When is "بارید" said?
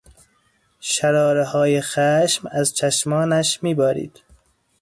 3.73-4.21